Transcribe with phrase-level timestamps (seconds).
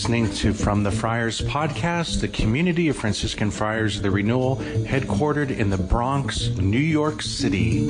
[0.00, 5.50] listening to From the Friars podcast, the community of Franciscan Friars of the Renewal, headquartered
[5.50, 7.82] in the Bronx, New York City.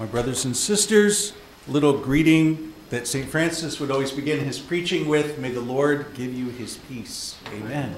[0.00, 1.32] My brothers and sisters,
[1.68, 3.28] little greeting that St.
[3.28, 7.36] Francis would always begin his preaching with May the Lord give you his peace.
[7.52, 7.94] Amen.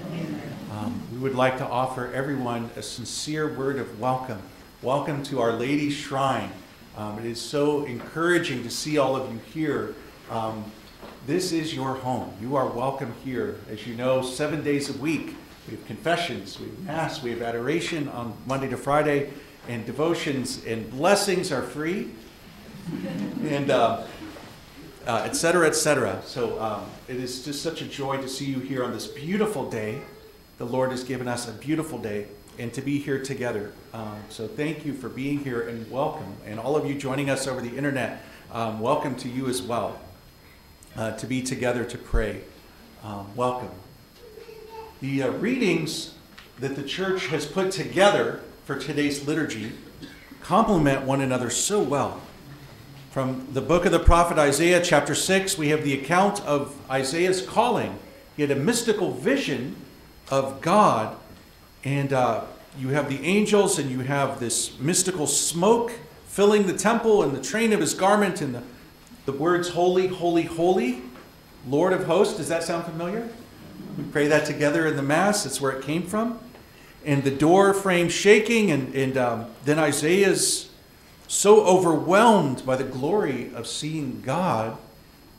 [0.71, 4.43] Um, we would like to offer everyone a sincere word of welcome.
[4.83, 6.53] Welcome to Our Lady's Shrine.
[6.97, 9.95] Um, it is so encouraging to see all of you here.
[10.29, 10.65] Um,
[11.27, 12.33] this is your home.
[12.41, 13.61] You are welcome here.
[13.71, 15.37] As you know, seven days a week,
[15.69, 19.31] we have confessions, we have Mass, we have adoration on Monday to Friday,
[19.69, 22.11] and devotions and blessings are free,
[23.45, 24.03] and uh,
[25.07, 26.21] uh, et cetera, et cetera.
[26.25, 29.71] So um, it is just such a joy to see you here on this beautiful
[29.71, 30.03] day.
[30.59, 32.27] The Lord has given us a beautiful day
[32.61, 33.73] and to be here together.
[33.95, 36.37] Um, so thank you for being here and welcome.
[36.45, 39.99] And all of you joining us over the internet, um, welcome to you as well.
[40.95, 42.43] Uh, to be together to pray.
[43.03, 43.71] Um, welcome.
[45.01, 46.15] The uh, readings
[46.59, 49.73] that the church has put together for today's liturgy
[50.43, 52.21] complement one another so well.
[53.11, 57.41] From the book of the prophet Isaiah, chapter 6, we have the account of Isaiah's
[57.41, 57.99] calling.
[58.37, 59.77] He had a mystical vision
[60.29, 61.17] of God
[61.85, 62.45] and uh,
[62.79, 65.93] you have the angels, and you have this mystical smoke
[66.27, 68.63] filling the temple and the train of his garment, and the,
[69.27, 71.03] the words, Holy, Holy, Holy,
[71.67, 72.37] Lord of hosts.
[72.37, 73.29] Does that sound familiar?
[73.99, 75.45] We pray that together in the Mass.
[75.45, 76.39] That's where it came from.
[77.05, 80.71] And the door frame shaking, and, and um, then Isaiah's
[81.27, 84.77] so overwhelmed by the glory of seeing God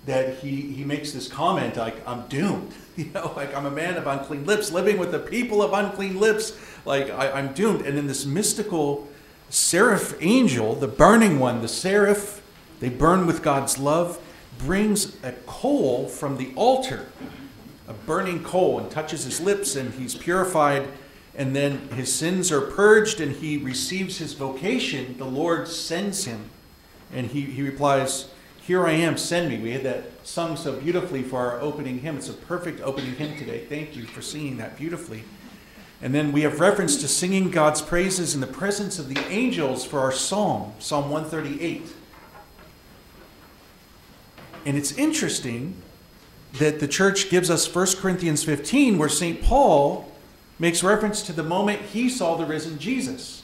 [0.06, 2.74] that he, he makes this comment like, I'm doomed.
[2.98, 6.20] You know, like I'm a man of unclean lips, living with the people of unclean
[6.20, 6.60] lips.
[6.84, 7.86] Like I, I'm doomed.
[7.86, 9.08] And then this mystical
[9.50, 12.42] seraph angel, the burning one, the seraph,
[12.82, 14.20] they burn with God's love,
[14.60, 17.08] brings a coal from the altar,
[17.88, 20.90] a burning coal, and touches his lips, and he's purified.
[21.34, 25.18] And then his sins are purged, and he receives his vocation.
[25.18, 26.50] The Lord sends him.
[27.14, 28.30] And he, he replies,
[28.62, 29.58] here I am, send me.
[29.58, 32.18] We had that sung so beautifully for our opening hymn.
[32.18, 33.66] It's a perfect opening hymn today.
[33.66, 35.24] Thank you for singing that beautifully.
[36.02, 39.84] And then we have reference to singing God's praises in the presence of the angels
[39.84, 41.92] for our psalm, Psalm 138.
[44.66, 45.76] And it's interesting
[46.54, 49.42] that the church gives us 1 Corinthians 15, where St.
[49.42, 50.12] Paul
[50.60, 53.44] makes reference to the moment he saw the risen Jesus.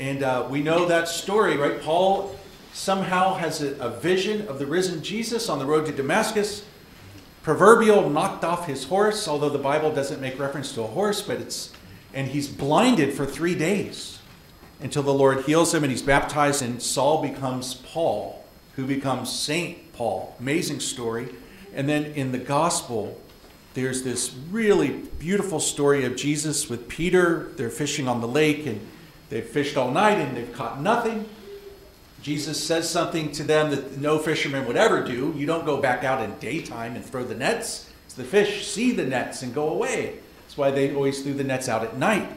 [0.00, 1.80] And uh, we know that story, right?
[1.80, 2.36] Paul
[2.78, 6.64] somehow has a, a, vision of the risen Jesus on the road to Damascus.
[7.42, 11.40] Proverbial knocked off his horse, although the Bible doesn't make reference to a horse, but
[11.40, 11.72] it's,
[12.14, 14.20] and he's blinded for three days
[14.80, 18.44] until the Lord heals him and he's baptized, and Saul becomes Paul,
[18.76, 20.36] who becomes Saint Paul.
[20.38, 21.34] Amazing story.
[21.74, 23.20] And then in the gospel,
[23.74, 27.50] there's this really beautiful story of Jesus with Peter.
[27.56, 28.80] They're fishing on the lake and
[29.30, 31.28] they've fished all night and they've caught nothing.
[32.22, 35.32] Jesus says something to them that no fisherman would ever do.
[35.36, 37.88] You don't go back out in daytime and throw the nets.
[38.18, 40.18] The fish see the nets and go away.
[40.42, 42.28] That's why they always threw the nets out at night.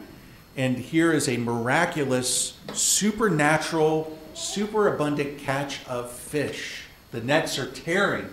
[0.56, 6.84] And here is a miraculous, supernatural, superabundant catch of fish.
[7.10, 8.28] The nets are tearing.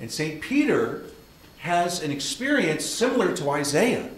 [0.00, 0.40] And St.
[0.40, 1.06] Peter
[1.58, 4.08] has an experience similar to Isaiah.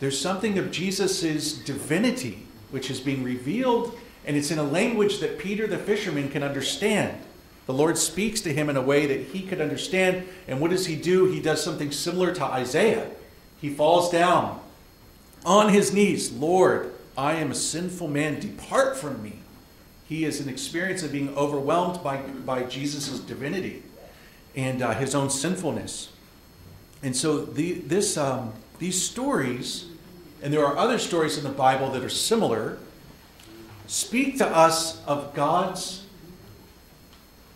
[0.00, 5.38] There's something of Jesus' divinity which is being revealed and it's in a language that
[5.38, 7.18] Peter the fisherman can understand.
[7.66, 10.26] The Lord speaks to him in a way that he could understand.
[10.48, 11.26] And what does he do?
[11.26, 13.08] He does something similar to Isaiah.
[13.60, 14.60] He falls down
[15.44, 16.32] on his knees.
[16.32, 18.40] Lord, I am a sinful man.
[18.40, 19.38] Depart from me.
[20.08, 23.82] He is an experience of being overwhelmed by, by Jesus' divinity
[24.54, 26.10] and uh, his own sinfulness.
[27.02, 29.86] And so the, this, um, these stories,
[30.42, 32.78] and there are other stories in the Bible that are similar,
[33.92, 36.06] speak to us of God's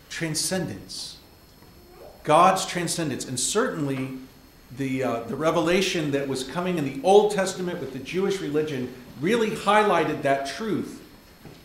[0.07, 1.17] transcendence.
[2.23, 3.25] God's transcendence.
[3.25, 4.19] And certainly,
[4.77, 8.93] the, uh, the revelation that was coming in the Old Testament with the Jewish religion
[9.19, 11.01] really highlighted that truth.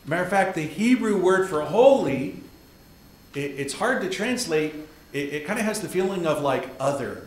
[0.06, 2.40] Matter of fact, the Hebrew word for holy,
[3.34, 4.74] it, it's hard to translate.
[5.12, 7.26] It, it kind of has the feeling of like other.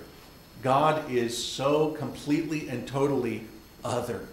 [0.64, 3.44] God is so completely and totally
[3.84, 4.28] other.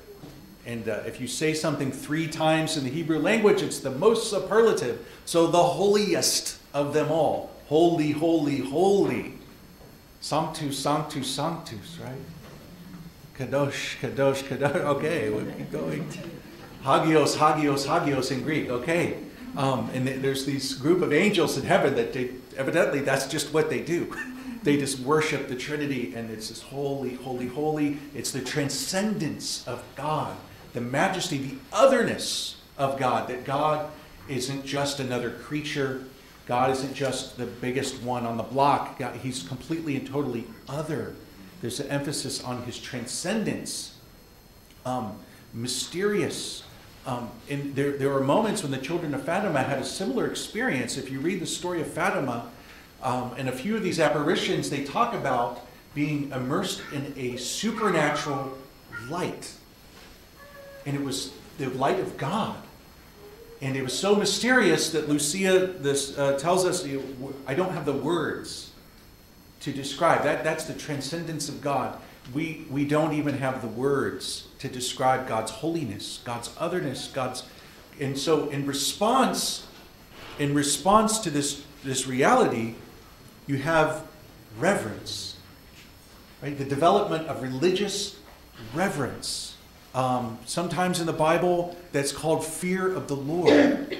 [0.64, 4.30] And uh, if you say something three times in the Hebrew language, it's the most
[4.30, 5.06] superlative.
[5.24, 7.50] So the holiest of them all.
[7.66, 9.34] Holy, holy, holy.
[10.20, 12.14] Sanctus, sanctus, sanctus, right?
[13.36, 14.76] Kadosh, kadosh, kadosh.
[14.76, 16.06] Okay, we'll keep going.
[16.84, 18.68] Hagios, hagios, hagios in Greek.
[18.68, 19.18] Okay.
[19.56, 23.68] Um, and there's these group of angels in heaven that they, evidently that's just what
[23.68, 24.14] they do.
[24.62, 27.98] they just worship the Trinity, and it's this holy, holy, holy.
[28.14, 30.36] It's the transcendence of God,
[30.72, 33.90] the majesty, the otherness of God, that God
[34.28, 36.04] isn't just another creature.
[36.46, 38.98] God isn't just the biggest one on the block.
[38.98, 41.14] God, he's completely and totally other.
[41.60, 43.96] There's an emphasis on his transcendence,
[44.84, 45.16] um,
[45.54, 46.64] mysterious.
[47.06, 50.96] Um, and there, there were moments when the children of Fatima had a similar experience.
[50.96, 52.50] If you read the story of Fatima,
[53.02, 58.56] um, and a few of these apparitions, they talk about being immersed in a supernatural
[59.08, 59.52] light.
[60.86, 62.56] And it was the light of God.
[63.60, 66.84] And it was so mysterious that Lucia this, uh, tells us,
[67.46, 68.72] I don't have the words
[69.60, 70.24] to describe.
[70.24, 71.96] That, that's the transcendence of God.
[72.34, 77.44] We, we don't even have the words to describe God's holiness, God's otherness, God's.
[78.00, 79.66] And so, in response,
[80.38, 82.74] in response to this, this reality,
[83.46, 84.04] you have
[84.58, 85.36] reverence,
[86.42, 86.56] right?
[86.56, 88.16] The development of religious
[88.74, 89.51] reverence.
[89.94, 93.98] Um, sometimes in the Bible, that's called fear of the Lord.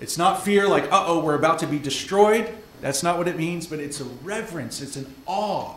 [0.00, 2.54] It's not fear like, uh oh, we're about to be destroyed.
[2.80, 5.76] That's not what it means, but it's a reverence, it's an awe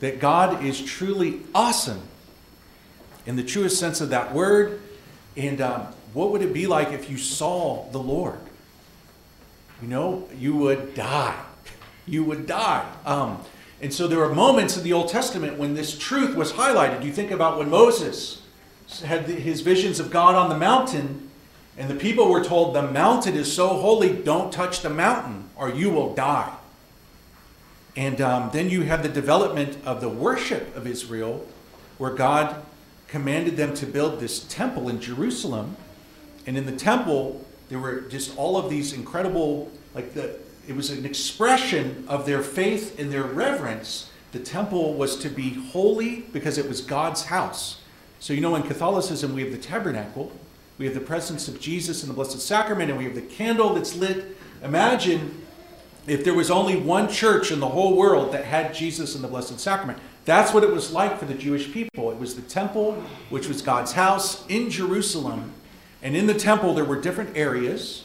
[0.00, 2.02] that God is truly awesome
[3.26, 4.80] in the truest sense of that word.
[5.36, 8.38] And um, what would it be like if you saw the Lord?
[9.82, 11.38] You know, you would die
[12.10, 12.86] you would die.
[13.06, 13.42] Um,
[13.82, 17.02] and so there are moments in the Old Testament when this truth was highlighted.
[17.04, 18.42] You think about when Moses
[19.04, 21.30] had his visions of God on the mountain,
[21.78, 25.70] and the people were told, The mountain is so holy, don't touch the mountain, or
[25.70, 26.52] you will die.
[27.96, 31.46] And um, then you have the development of the worship of Israel,
[31.96, 32.62] where God
[33.08, 35.76] commanded them to build this temple in Jerusalem.
[36.46, 40.38] And in the temple, there were just all of these incredible, like the,
[40.68, 44.10] it was an expression of their faith and their reverence.
[44.32, 47.80] The temple was to be holy because it was God's house.
[48.20, 50.30] So, you know, in Catholicism, we have the tabernacle,
[50.78, 53.74] we have the presence of Jesus in the Blessed Sacrament, and we have the candle
[53.74, 54.36] that's lit.
[54.62, 55.42] Imagine
[56.06, 59.28] if there was only one church in the whole world that had Jesus in the
[59.28, 59.98] Blessed Sacrament.
[60.24, 62.10] That's what it was like for the Jewish people.
[62.10, 65.52] It was the temple, which was God's house in Jerusalem.
[66.02, 68.04] And in the temple, there were different areas.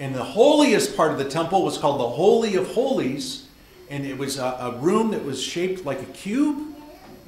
[0.00, 3.46] And the holiest part of the temple was called the Holy of Holies.
[3.90, 6.76] And it was a, a room that was shaped like a cube.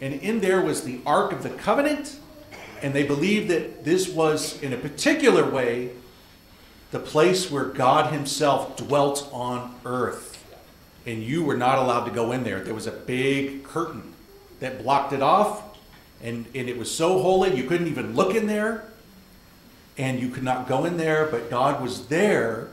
[0.01, 2.19] And in there was the Ark of the Covenant.
[2.83, 5.91] And they believed that this was, in a particular way,
[6.93, 10.37] the place where God Himself dwelt on earth.
[11.07, 12.61] And you were not allowed to go in there.
[12.61, 14.15] There was a big curtain
[14.61, 15.63] that blocked it off.
[16.23, 18.90] And, and it was so holy, you couldn't even look in there
[20.01, 22.69] and you could not go in there, but God was there.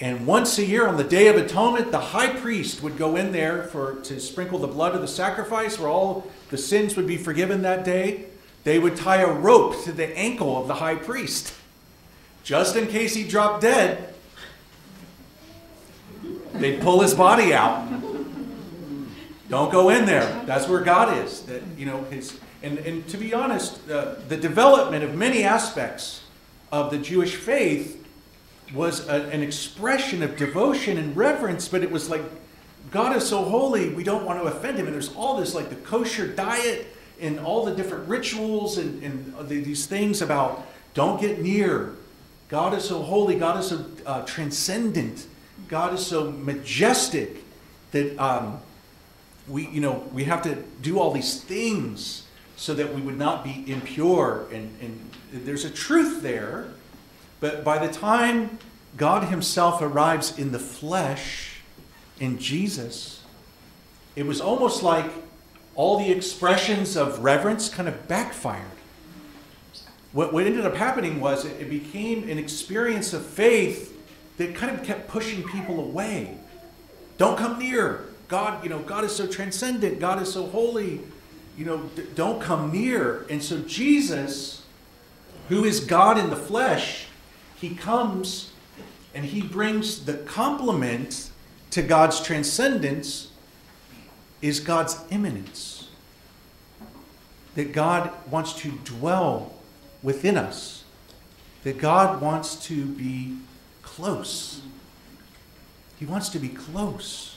[0.00, 3.30] And once a year on the Day of Atonement, the high priest would go in
[3.30, 7.16] there for to sprinkle the blood of the sacrifice, where all the sins would be
[7.16, 8.24] forgiven that day.
[8.64, 11.54] They would tie a rope to the ankle of the high priest,
[12.42, 14.12] just in case he dropped dead.
[16.54, 17.88] They'd pull his body out.
[19.48, 20.42] Don't go in there.
[20.44, 21.42] That's where God is.
[21.42, 22.40] That you know his.
[22.64, 26.22] And, and to be honest, uh, the development of many aspects
[26.72, 28.04] of the Jewish faith
[28.74, 32.22] was a, an expression of devotion and reverence, but it was like,
[32.90, 34.86] God is so holy, we don't want to offend him.
[34.86, 36.86] And there's all this, like the kosher diet
[37.20, 41.94] and all the different rituals and, and these things about don't get near.
[42.48, 45.26] God is so holy, God is so uh, transcendent,
[45.68, 47.44] God is so majestic
[47.92, 48.60] that um,
[49.48, 52.26] we, you know, we have to do all these things
[52.62, 55.10] so that we would not be impure and, and
[55.44, 56.68] there's a truth there,
[57.40, 58.56] but by the time
[58.96, 61.56] God Himself arrives in the flesh,
[62.20, 63.24] in Jesus,
[64.14, 65.10] it was almost like
[65.74, 68.62] all the expressions of reverence kind of backfired.
[70.12, 73.92] What, what ended up happening was it, it became an experience of faith
[74.36, 76.38] that kind of kept pushing people away.
[77.18, 78.04] Don't come near.
[78.28, 79.98] God, you know, God is so transcendent.
[79.98, 81.00] God is so holy.
[81.56, 83.26] You know, don't come near.
[83.28, 84.62] And so Jesus
[85.48, 87.08] who is God in the flesh,
[87.56, 88.52] he comes
[89.14, 91.30] and he brings the complement
[91.70, 93.30] to God's transcendence
[94.40, 95.90] is God's immanence.
[97.54, 99.52] That God wants to dwell
[100.02, 100.84] within us.
[101.64, 103.36] That God wants to be
[103.82, 104.62] close.
[105.98, 107.31] He wants to be close.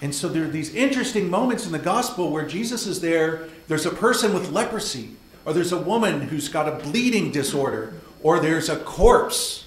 [0.00, 3.48] And so there are these interesting moments in the gospel where Jesus is there.
[3.66, 5.16] There's a person with leprosy
[5.48, 9.64] or there's a woman who's got a bleeding disorder, or there's a corpse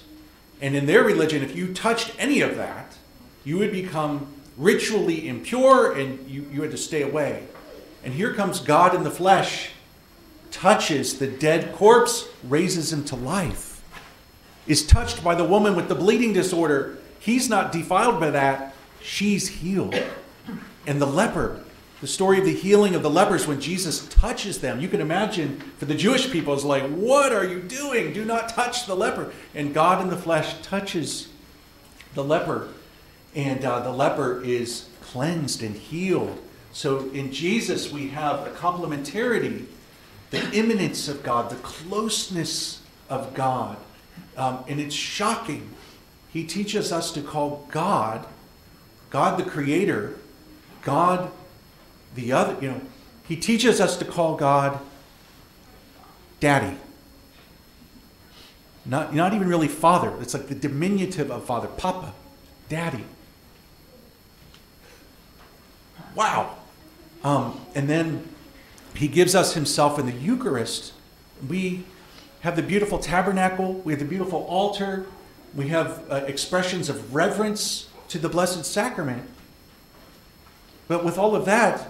[0.60, 2.96] And in their religion, if you touched any of that,
[3.42, 7.48] you would become ritually impure and you, you had to stay away.
[8.04, 9.70] And here comes God in the flesh,
[10.52, 13.82] touches the dead corpse, raises him to life,
[14.68, 16.96] is touched by the woman with the bleeding disorder.
[17.18, 20.00] He's not defiled by that, she's healed.
[20.86, 21.62] And the leper,
[22.00, 24.80] the story of the healing of the lepers when Jesus touches them.
[24.80, 28.12] You can imagine for the Jewish people, it's like, What are you doing?
[28.12, 29.32] Do not touch the leper.
[29.54, 31.28] And God in the flesh touches
[32.14, 32.68] the leper,
[33.34, 36.38] and uh, the leper is cleansed and healed.
[36.72, 39.66] So in Jesus, we have a complementarity,
[40.30, 43.76] the immanence of God, the closeness of God.
[44.36, 45.70] Um, and it's shocking.
[46.32, 48.26] He teaches us to call God,
[49.10, 50.16] God the Creator,
[50.82, 51.30] God
[52.14, 52.80] the other, you know,
[53.26, 54.78] he teaches us to call God
[56.40, 56.76] daddy.
[58.84, 60.12] Not, not even really father.
[60.20, 61.68] It's like the diminutive of father.
[61.68, 62.12] Papa,
[62.68, 63.04] daddy.
[66.14, 66.56] Wow.
[67.22, 68.28] Um, and then
[68.94, 70.92] he gives us himself in the Eucharist.
[71.48, 71.84] We
[72.40, 75.06] have the beautiful tabernacle, we have the beautiful altar,
[75.54, 79.28] we have uh, expressions of reverence to the Blessed Sacrament.
[80.92, 81.88] But with all of that,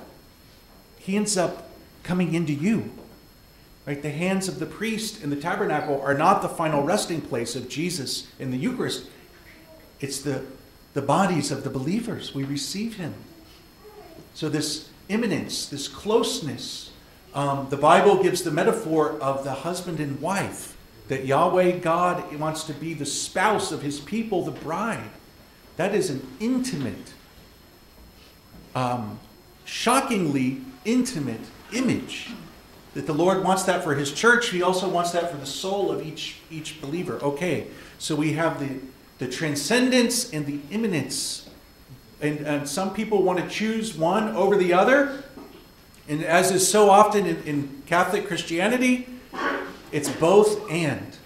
[1.00, 1.68] he ends up
[2.04, 2.92] coming into you.
[3.84, 4.00] Right?
[4.00, 7.68] The hands of the priest in the tabernacle are not the final resting place of
[7.68, 9.08] Jesus in the Eucharist.
[9.98, 10.44] It's the,
[10.94, 12.32] the bodies of the believers.
[12.32, 13.14] We receive him.
[14.34, 16.92] So, this immanence, this closeness,
[17.34, 20.76] um, the Bible gives the metaphor of the husband and wife,
[21.08, 25.10] that Yahweh God wants to be the spouse of his people, the bride.
[25.74, 27.14] That is an intimate,
[28.74, 29.18] um,
[29.64, 31.40] shockingly intimate
[31.72, 32.30] image.
[32.94, 35.90] That the Lord wants that for his church, he also wants that for the soul
[35.90, 37.18] of each, each believer.
[37.22, 38.80] Okay, so we have the,
[39.18, 41.48] the transcendence and the immanence.
[42.20, 45.24] And, and some people want to choose one over the other.
[46.06, 49.08] And as is so often in, in Catholic Christianity,
[49.90, 51.16] it's both and.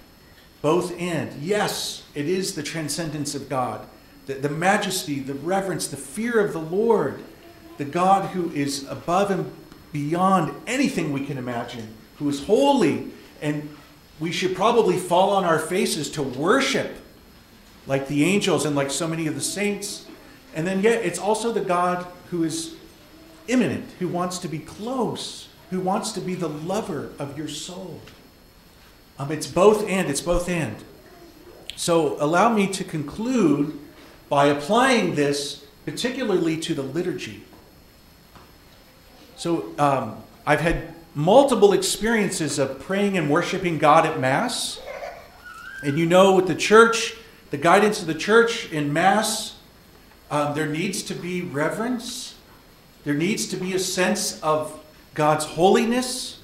[0.62, 1.32] Both and.
[1.42, 3.86] Yes, it is the transcendence of God,
[4.26, 7.24] the, the majesty, the reverence, the fear of the Lord
[7.78, 9.52] the God who is above and
[9.92, 13.68] beyond anything we can imagine, who is holy, and
[14.18, 16.96] we should probably fall on our faces to worship
[17.86, 20.06] like the angels and like so many of the saints.
[20.54, 22.76] And then, yet, it's also the God who is
[23.48, 28.00] immanent, who wants to be close, who wants to be the lover of your soul.
[29.18, 30.76] Um, it's both and, it's both and.
[31.76, 33.78] So, allow me to conclude
[34.28, 37.44] by applying this particularly to the liturgy.
[39.36, 44.80] So um, I've had multiple experiences of praying and worshiping God at Mass.
[45.82, 47.14] And you know, with the church,
[47.50, 49.56] the guidance of the church in Mass,
[50.30, 52.34] um, there needs to be reverence.
[53.04, 56.40] There needs to be a sense of God's holiness.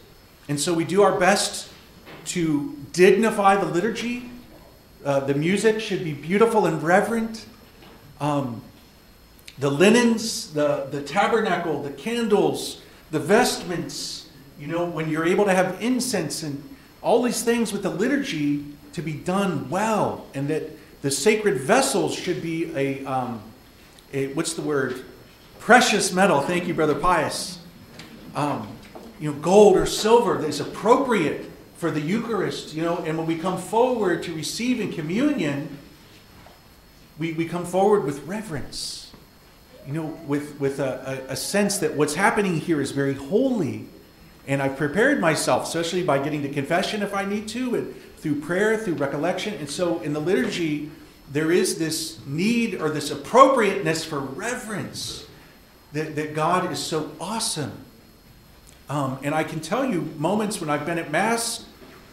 [0.49, 1.71] And so we do our best
[2.27, 4.31] to dignify the liturgy.
[5.03, 7.47] Uh, the music should be beautiful and reverent.
[8.21, 8.63] Um,
[9.59, 12.82] the linens, the, the tabernacle, the candles,
[13.13, 14.27] the vestments,
[14.59, 16.61] you know, when you're able to have incense and
[17.03, 18.65] all these things with the liturgy
[18.95, 20.71] to be done well, and that
[21.03, 23.43] the sacred vessels should be a, um,
[24.13, 25.05] a what's the word?
[25.59, 26.41] Precious metal.
[26.41, 27.59] Thank you, Brother Pius.
[28.35, 28.69] Um,
[29.21, 33.27] you know, gold or silver that is appropriate for the Eucharist, you know, and when
[33.27, 35.79] we come forward to receive in communion,
[37.19, 39.02] we, we come forward with reverence
[39.87, 43.87] you know, with, with a, a, sense that what's happening here is very holy.
[44.47, 48.41] And I've prepared myself, especially by getting to confession if I need to, and through
[48.41, 49.55] prayer, through recollection.
[49.55, 50.91] And so in the liturgy,
[51.31, 55.27] there is this need or this appropriateness for reverence
[55.93, 57.73] that, that God is so awesome.
[58.89, 61.65] Um, and I can tell you moments when I've been at Mass,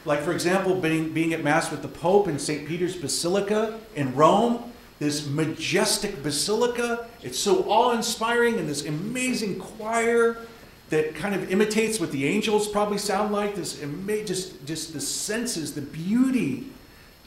[0.06, 2.68] like for example, being, being at Mass with the Pope in St.
[2.68, 4.69] Peter's Basilica in Rome,
[5.00, 7.08] this majestic basilica.
[7.24, 10.38] It's so awe inspiring, and this amazing choir
[10.90, 13.56] that kind of imitates what the angels probably sound like.
[13.56, 16.68] This ama- just, just the senses, the beauty,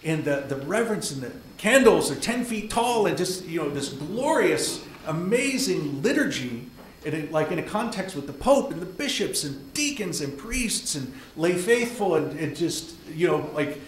[0.05, 3.71] and the, the reverence, and the candles are 10 feet tall, and just, you know,
[3.71, 6.69] this glorious, amazing liturgy.
[7.05, 10.37] And it, like in a context with the Pope and the bishops and deacons and
[10.39, 13.81] priests and lay faithful, and, and just, you know, like,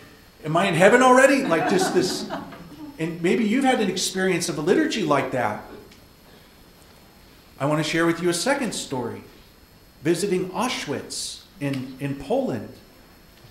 [0.45, 1.43] am I in heaven already?
[1.43, 2.29] Like, just this
[2.99, 5.65] and maybe you've had an experience of a liturgy like that.
[7.59, 9.23] I want to share with you a second story
[10.03, 12.75] visiting Auschwitz in, in Poland,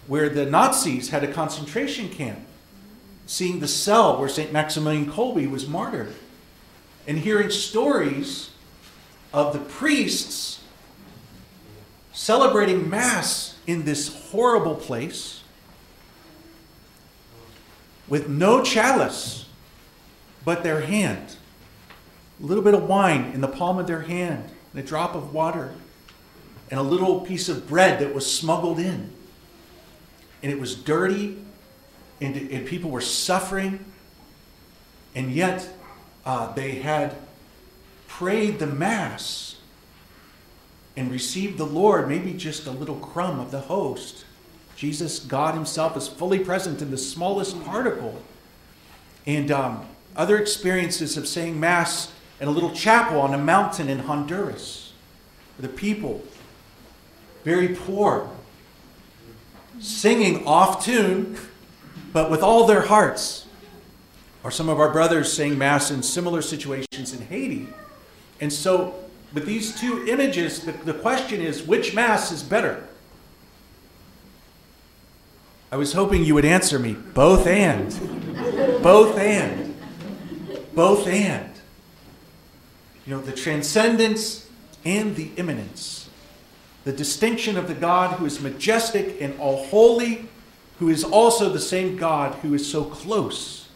[0.07, 2.39] where the Nazis had a concentration camp.
[3.25, 4.51] seeing the cell where St.
[4.51, 6.13] Maximilian Kolbe was martyred
[7.07, 8.51] and hearing stories
[9.31, 10.61] of the priests
[12.11, 15.42] celebrating Mass in this horrible place
[18.07, 19.45] with no chalice
[20.45, 21.37] but their hand.
[22.41, 25.33] A little bit of wine in the palm of their hand, and a drop of
[25.33, 25.73] water,
[26.69, 29.11] and a little piece of bread that was smuggled in.
[30.41, 31.37] And it was dirty,
[32.19, 33.85] and, and people were suffering,
[35.15, 35.69] and yet
[36.25, 37.15] uh, they had
[38.07, 39.57] prayed the Mass
[40.95, 44.25] and received the Lord, maybe just a little crumb of the host.
[44.75, 48.21] Jesus, God Himself, is fully present in the smallest particle.
[49.25, 53.99] And um, other experiences of saying Mass in a little chapel on a mountain in
[53.99, 54.93] Honduras,
[55.59, 56.23] the people,
[57.43, 58.29] very poor,
[59.79, 61.37] singing off tune,
[62.11, 63.45] but with all their hearts.
[64.43, 67.67] Or some of our brothers saying Mass in similar situations in Haiti.
[68.41, 68.95] And so,
[69.33, 72.87] with these two images, the, the question is which Mass is better?
[75.73, 77.89] I was hoping you would answer me both and.
[78.83, 79.75] both and.
[80.75, 81.51] Both and.
[83.07, 84.47] You know, the transcendence
[84.85, 86.11] and the immanence.
[86.83, 90.29] The distinction of the God who is majestic and all holy,
[90.77, 93.67] who is also the same God who is so close,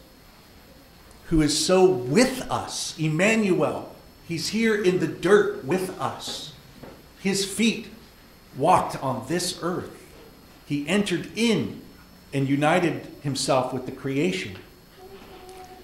[1.30, 2.94] who is so with us.
[3.00, 3.96] Emmanuel,
[4.28, 6.54] he's here in the dirt with us.
[7.22, 7.88] His feet
[8.56, 10.00] walked on this earth.
[10.68, 11.82] He entered in
[12.34, 14.58] and united himself with the creation.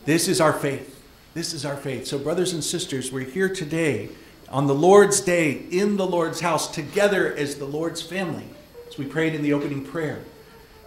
[0.05, 1.01] This is our faith.
[1.33, 2.05] This is our faith.
[2.07, 4.09] So, brothers and sisters, we're here today
[4.49, 8.45] on the Lord's day in the Lord's house together as the Lord's family,
[8.87, 10.23] as we prayed in the opening prayer,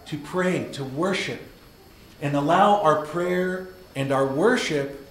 [0.05, 1.41] to pray, to worship,
[2.21, 5.05] and allow our prayer and our worship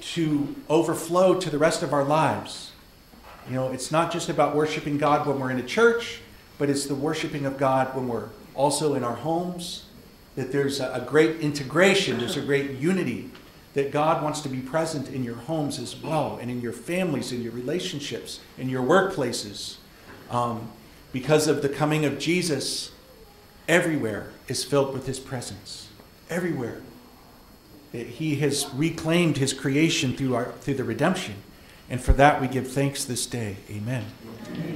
[0.00, 2.72] to overflow to the rest of our lives.
[3.48, 6.20] You know, it's not just about worshiping God when we're in a church,
[6.58, 9.84] but it's the worshiping of God when we're also in our homes,
[10.34, 13.30] that there's a great integration, there's a great unity,
[13.74, 17.32] that God wants to be present in your homes as well, and in your families,
[17.32, 19.76] in your relationships, in your workplaces.
[20.30, 20.70] Um,
[21.12, 22.90] because of the coming of Jesus,
[23.68, 25.88] everywhere is filled with his presence.
[26.28, 26.80] Everywhere.
[27.92, 31.36] That he has reclaimed his creation through, our, through the redemption.
[31.88, 33.56] And for that we give thanks this day.
[33.70, 34.04] Amen.
[34.52, 34.75] Amen.